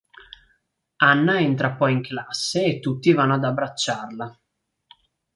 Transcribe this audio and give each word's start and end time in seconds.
Anna 1.03 1.39
entra 1.39 1.73
poi 1.73 1.91
in 1.91 2.01
classe 2.01 2.65
e 2.65 2.79
tutti 2.79 3.13
vanno 3.13 3.35
ad 3.35 3.43
abbracciarla. 3.43 4.35